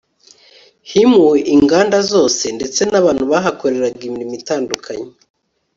himuwe 0.91 1.37
inganda 1.55 1.97
zose 2.11 2.43
ndetse 2.57 2.81
n'abantu 2.91 3.23
bahakorera 3.31 3.87
imirimo 4.07 4.33
itandukanye 4.41 5.09